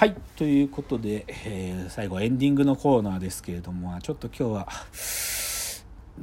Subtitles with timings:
[0.00, 4.68] はいということで、えー最後エンディングのコーナーですけれどもちょっと今日は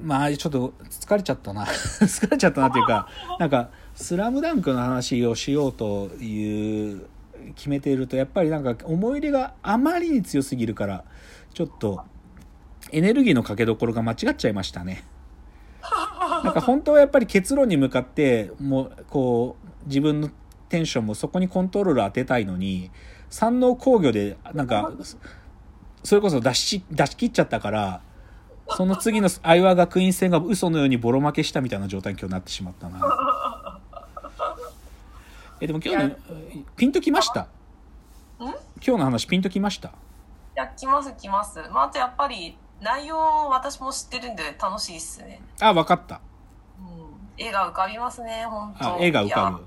[0.02, 1.64] まあちょっと疲れちゃったな
[2.02, 7.06] 疲れちゃったなっていうかなんか「スラムダンクの話をしようという
[7.54, 11.04] 決めているとやっぱりなんか思い入れがあまりに強すぎるから
[11.54, 12.02] ちょっと
[12.92, 15.04] エネルギーのかけどころが間違っちゃいましたね。
[16.44, 20.32] なんか本当はやっぱり結論に向かってもうこう自分の
[20.70, 22.90] テンションもそこにコントロール当てたいのに
[23.30, 24.92] 山王工業でなんか
[26.04, 28.02] それこそ出し出し切っちゃったから
[28.70, 33.80] その次のアイワ学院戦が嘘のようにボロ負けしたみたいな状態に今日なってしまったな
[35.60, 36.16] えでも今日の
[36.76, 37.42] ピンときました？
[37.42, 37.48] ん？
[38.40, 39.90] 今日の話ピンときました？
[39.90, 39.92] い
[40.54, 41.60] や、来ます来ます。
[41.72, 43.18] まあ、あとやっぱり内容
[43.50, 45.42] 私も知ってるんで楽しいっすね。
[45.60, 46.22] あ分かった
[46.80, 47.44] うん。
[47.44, 49.64] 絵が浮かびますね、本当あ絵が浮かぶる。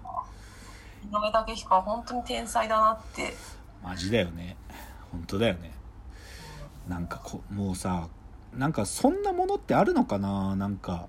[1.10, 3.34] 井上武彦は本当に天才だなって。
[3.82, 4.56] マジだよね。
[5.10, 5.72] 本当だよね。
[6.88, 8.08] なんかこもうさ
[8.56, 10.54] なんかそんなものってあるのかな？
[10.54, 11.08] なんか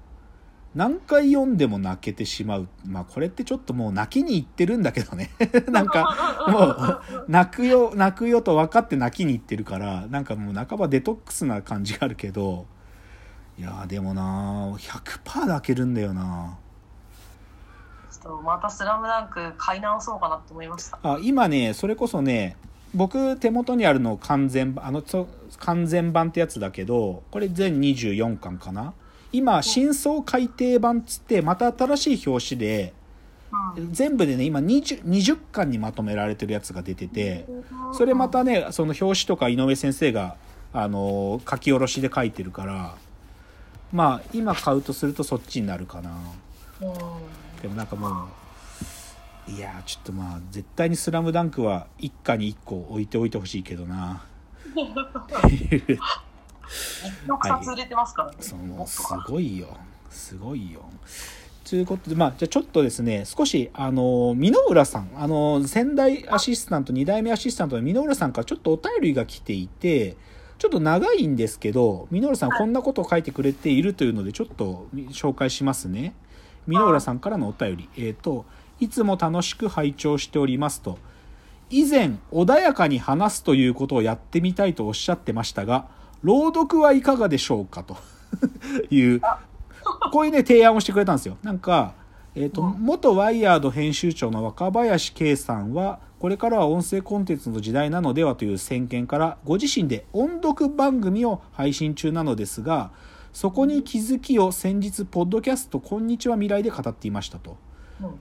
[0.74, 2.68] 何回読んでも泣けてしまう。
[2.84, 5.30] まあこれってちょっともう泣きに行ってるんだけどね。
[5.70, 12.66] なんかもう泣くよ泣くよと分かって泣きに行ってるからなんかもう半ばデトックスな感じがあるけど。
[13.60, 16.58] いやでもな100%泣けるんだよな
[18.22, 21.00] とまたスラムダンク買い直そうかなと思いました。
[21.04, 22.56] あ今ねそれこそね
[22.94, 25.28] 僕手元にあるの完全版あのそ
[25.60, 28.94] 完全版ってやつだけどこれ全24巻かな
[29.32, 32.94] 今新装改訂版っつってまた新しい表紙で
[33.76, 33.94] うん。
[33.94, 37.46] 全部でね今 20, 20巻にまとめられてるやつが出てて
[37.94, 40.36] それまたねその表紙とか井上先生が
[40.74, 42.96] あの書き下ろしで書いてるから
[43.92, 46.12] まあ今買うとするとそっちになるかな
[46.82, 46.92] うん。
[47.62, 48.28] でもなんかも
[49.48, 54.24] ういやーちょっとまあ絶対に「スラムダンクは一家に一個置いておいてほしいけどな。
[55.48, 55.98] って
[58.32, 58.36] い。
[58.40, 59.78] そのすごいよ。
[60.10, 60.86] すごいよ。
[61.70, 70.18] ということでまあじゃあちょっとですね少しあの箕浦さんあの先代アシスタント2代目アシスタントの箕浦さんからちょっとお便りが来ていて
[70.58, 76.14] ちょっと長いんですけど箕浦さんこんなことを書いてくれているというのでちょっと紹介しますね
[76.68, 77.90] 箕浦さんからのお便り。
[77.98, 78.46] えっ、と
[78.80, 80.98] いつも楽しく拝聴しておりますと
[81.70, 85.88] 以前穏やかに話すということをやってみたいとおっしゃってましたが
[86.24, 87.96] 朗読はいかがでしょうかと
[88.90, 89.22] いう
[90.12, 91.38] こういうね提案をしてくれたんですよ。
[91.44, 91.94] なんか、
[92.36, 92.76] えーとうん。
[92.80, 102.92] 元ワイヤード編集長の若林圭さんはこれからは音声コンテンツの時代なのではという先見からご自身で音読番組を配信中なのですが
[103.34, 107.58] そこに気づきを先日ポッドキャスト「こんにちは未来」で語っていましたと。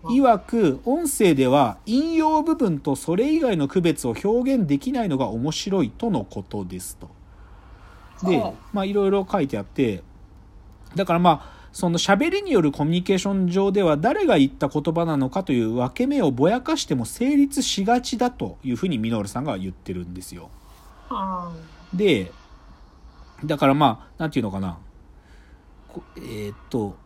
[0.04, 7.08] 曰く音声では引用部分とそれ以外の区別を表現できないのが面白いとのことですと。
[8.22, 10.02] でまあいろいろ書いてあって
[10.94, 20.50] だからまあその喋りによるコミュニケーション上では誰が言った言葉なのかという分け目をぼやかしても成立しがちだというふうにミノルさんが言ってるんですよ。
[21.10, 21.96] うん。
[21.96, 22.32] で
[23.44, 24.78] だからまあなんていうのかなこ
[26.16, 26.96] えーっと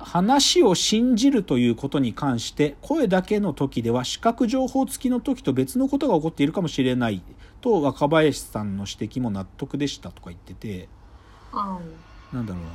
[0.00, 7.20] 話を信じるということに関して声だけの時では視覚情報付きの時と別のことが起こっているかもしれない
[7.60, 10.88] と若林さんの指摘も納得でしたとか言ってて
[11.52, 12.36] うん。
[12.36, 12.70] なんだろうな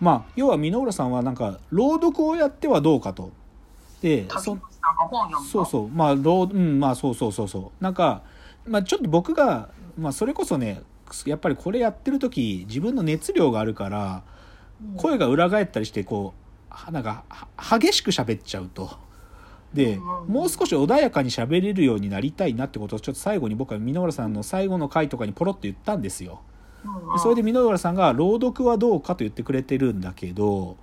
[0.00, 3.30] まあ要は箕浦さんはなんか朗読をやってはどうかと。
[4.00, 4.58] でそ。
[5.48, 8.24] そうそうまあろううんまあそうそうそうそうなんか、
[8.66, 10.82] まあ、ちょっと僕が、まあ、それこそね
[11.26, 14.22] やっぱりこれやってる時自分の熱量があるから
[14.82, 18.90] うん声が裏返ったりしてこうはなんかは激しく喋っちゃうと。
[19.74, 26.40] でもう少し穏やかに喋れるようになりたいなってことをちょっと最後に僕は箕浦さんの最後の回とかにポロッと言ったんですよ。
[27.18, 30.76] それで箕浦さんが「朗読はどうか?」と言ってくれてるんだけど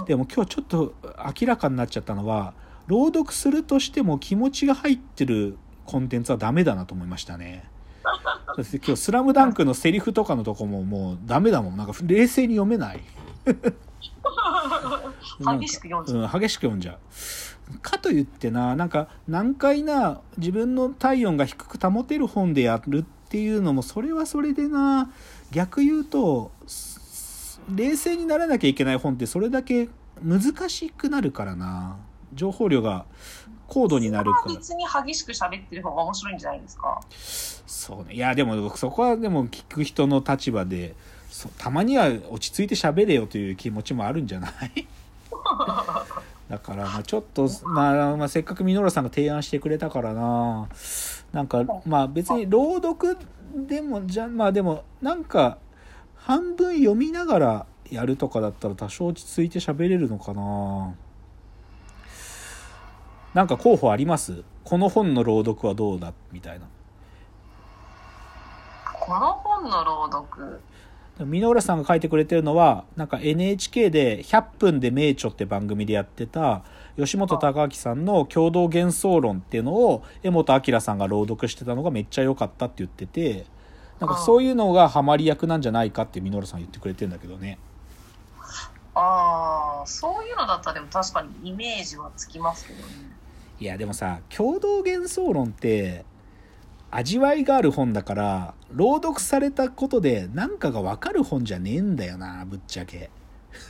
[0.00, 0.94] うんでも今日ちょっと
[1.40, 2.52] 明らかになっちゃったのは
[2.86, 5.56] 朗読するとしても気持ちが入ってる
[5.86, 7.64] コンテンツはダメだなと思いましたね。
[8.56, 13.00] そして今日「スラムダンクのセリフとかのとこももうダメだもんなんか冷静に読めない。
[15.60, 16.20] 激しく読んじゃう。
[16.20, 16.98] うん、激しく読んじゃう。
[17.82, 25.10] かといってななんか難解な自分の体温が低く保てる本でやるっていうのもそれはそれでな
[25.50, 29.88] 逆言うとす冷静にならなきゃいけない本ってそれだけ
[30.22, 31.98] 難しくなるからな
[32.32, 33.04] 情報量が
[33.68, 34.54] 高度になるから。
[34.54, 37.00] 別に激しく喋ってる方が面白いんじゃないですか？
[37.66, 38.14] そうね。
[38.14, 40.94] いやでもそこはでも聞く人の立場で
[41.30, 44.86] そたまには落ち着いて喋れよという気持ちもあるんじゃない？
[46.48, 50.68] だからまあちょっと、まあ、まあせっかくミノラさんが提案してくれたからな。
[51.32, 53.16] なんかまあ別に朗読
[53.54, 55.58] でもじゃまあでもなんか
[56.16, 60.94] 半分読みながらやるとかだったら多少落ち着いて喋れるのかな
[63.34, 64.42] なんか候補あります？
[64.64, 66.12] この本の朗読はどうだ？
[66.32, 66.66] みたいな。
[69.00, 70.60] この本の朗読？
[71.18, 76.62] 箕浦さんが書いてくれてるのはなんか NHK で「100分で名著」って番組でやってた
[76.96, 83.46] 吉本隆明さんの「共同幻想論」っていうのを江本明さんが朗読してたのがめっちゃ良かったって言ってて
[83.98, 87.58] なんかそういうのがハマり役なんじゃないかって箕浦さん言ってくれてるんだけどね
[89.00, 92.86] ああそういうのだったらでも確かにイメージはつきますけどね。
[93.60, 96.04] いやでもさ共同幻想論って
[96.90, 103.10] 味わいがある本だから朗読されたことで何かが分かる本じゃねえんだよなぶっちゃけ。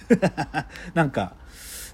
[0.94, 1.34] なんか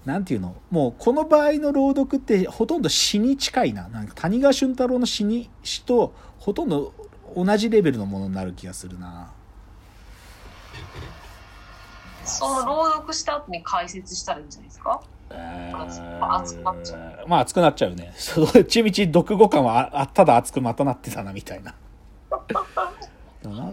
[0.04, 0.54] なんていうの？
[0.70, 3.88] もうこの場合の朗読ってほとんど詩に近いな。
[3.88, 6.92] なんか谷川俊太郎の詩に詩とほとんど
[7.34, 9.32] 同じレベルのものになる気がするな
[12.26, 15.00] その朗読した後に解説したらいいんじゃないですか？
[15.30, 18.12] 熱くなっちゃうまあ熱くなっちゃうね。
[18.18, 21.74] そのちみち読後感はあただ熱くまたなってたなみたいな。
[23.42, 23.70] な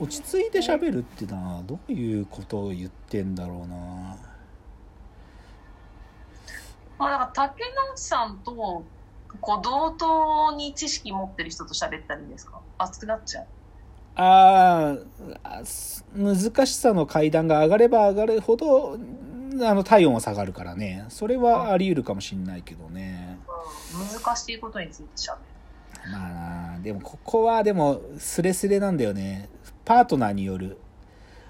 [0.00, 4.16] 落ち着いて喋るってなどういうことを言ってんだろうな。
[6.98, 7.62] まあだから竹
[7.94, 8.52] 内さんと
[9.40, 12.60] こう同等に知識持ってる人と喋ったらいいんですか？
[12.78, 13.46] 熱くなっちゃう
[14.14, 14.96] あ
[15.42, 15.62] あ
[16.14, 18.98] 難しさの階段が上がれば上がるほど
[19.62, 21.04] あの体温は下がるからね。
[21.08, 23.38] それはあり得るかもしんないけどね、
[23.94, 26.10] うん、難しいことについてしゃべる。
[26.10, 29.48] まあでもここはでもスレスレなんだよね。
[29.84, 30.78] パートナーによる。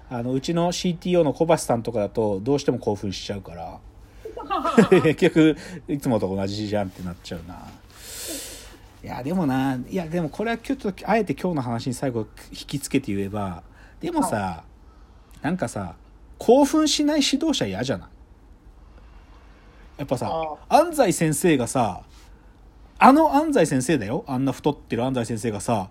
[0.09, 3.79] あのうちの CTO の小橋さんとかだとどうしても興奮しちゃうから。
[5.01, 5.57] 結局
[5.87, 7.65] いつもと同じじゃんってなっちゃうな
[9.03, 13.63] いやでもないやでもこれはちょっとあえて今日の話に最後引きつけて言えば
[13.99, 14.63] でもさ、は
[15.41, 15.95] い、なんかさ
[16.37, 18.09] 興奮しない指導者嫌じゃない？
[19.97, 20.31] やっぱさ
[20.69, 22.03] 安西先生がさ
[22.97, 24.23] あの安西先生だよ。
[24.27, 25.89] あんな太ってる安西先生がさ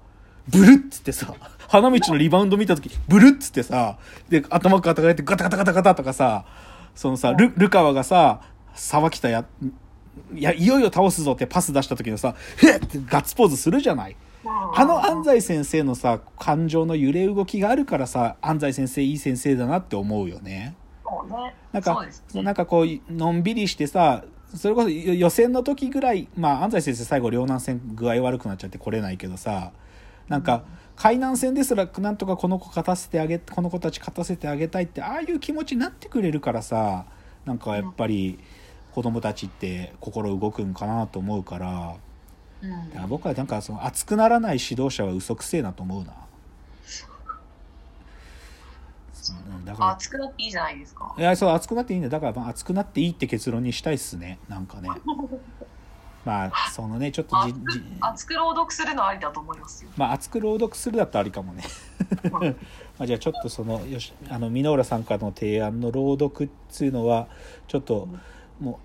[0.49, 1.35] ブルッつってさ
[1.69, 3.99] 花道のリバウンド見た時ブルッつってさ
[4.31, 6.47] で頭抱えてガタガタガタガタとかさ
[6.95, 8.41] そのさルルカワがさ
[8.75, 9.45] 沢北や
[10.35, 14.17] いやいよいよ倒すぞってパス出した時のさ「へっ!」ってガッツポーズするじゃない
[14.75, 20.75] あの安西先生のさ感情の揺れ動きがあるからさ安西先生いい先生だなって思うよね。
[21.73, 24.25] なんか、ね、なんかこうのんびりしてさ
[24.55, 29.73] それこそ予選の時ぐらいまあ安西先生最後両南戦具合悪くなっちゃって来れないけどさ
[30.29, 30.65] なんか、
[30.97, 37.07] 海南戦ですらなんとかこの子勝たせてあげこの子たち勝たせてあげたいってああいう気持ちになってくれるからさ
[37.45, 38.39] なんかやっぱり
[38.95, 41.97] 子供たちって心動くんかなと思うから。
[42.63, 46.15] だから僕はなんかその熱くならない指導者は嘘くせえなと思うな。
[49.65, 51.15] だから熱くなっていいじゃないですか。
[51.17, 52.09] いや、そう、熱くなっていいんだ。
[52.09, 54.39] だから、まあ、熱くなっていいって結論にしたいっすね。
[54.49, 54.89] なんかね。
[56.25, 59.91] まあ、そのね、ちょっとじ、じ熱く朗読するのはありだと思いますよ。
[59.97, 61.65] まあ、熱く朗読するだったらありかもね。
[62.31, 62.55] ま
[63.01, 67.29] あ、じゃあ、ちょっとその、よし、あの、箕浦さんからの提案の朗読っていうのは、
[67.67, 68.09] ちょっと、
[68.63, 68.81] も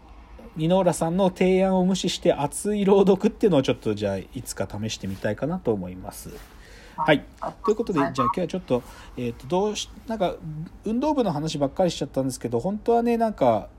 [0.56, 6.32] う、箕浦さんの提案を無視して熱い朗読っていうのをちょっとじゃあいつか試してみたいかなと思います。
[6.98, 7.24] はい、
[7.64, 8.84] ということで、じゃあ今日はちょっと,、
[9.18, 10.36] えー、とどうしなんか
[10.84, 13.70] 運動部の話ばっかりしちゃったんですけど本当はねなんか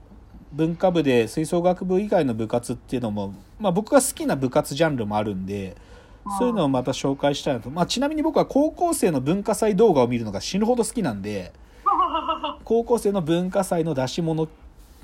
[0.53, 5.77] 文化部で吹奏楽部以外の部活っていうのも、まあ、僕が好きな部活ジャンルもあるんで
[6.39, 11.53] そういうのをまた紹介したいなと、まあ、ちなみに僕は高校生の文化祭動画を見るのが死ぬほど好きなんで
[12.65, 14.49] 高校生の文化祭の出し物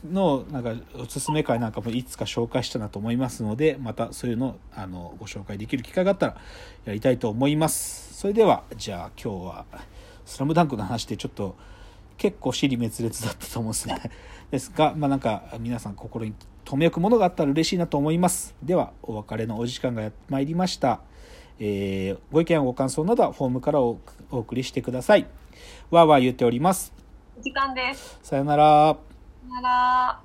[0.05, 6.37] のなんかおすすめ会なんかもいつか紹介したなと思いますのでまたそういうのをあのご紹介できる機会があったら
[6.85, 9.65] やりたいと思いますそれではじゃあ今日は
[10.25, 11.57] 「スラムダンクの話でちょっと
[12.17, 14.01] 結構尻滅裂だったと思うんですね
[14.51, 16.35] ですがまあなんか皆さん心に
[16.65, 21.01] 留め置くものがあったら嬉しいなと思いますではお別れのお時間がやってまいりました
[21.59, 23.99] えー、ご意見ご感想などはフォームからお
[24.31, 25.27] 送りしてください。
[25.91, 26.93] わーわー言っております。
[27.41, 28.19] 時間です。
[28.23, 29.14] さよなら。
[29.49, 30.24] なら。